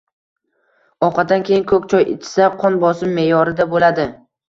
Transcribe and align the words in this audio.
Ovqatdan 1.09 1.45
keyin 1.51 1.67
ko‘k 1.73 1.87
choy 1.93 2.09
ichsa, 2.17 2.51
qon 2.65 2.81
bosimi 2.89 3.19
me’yorida 3.23 3.73
bo‘ladi. 3.77 4.13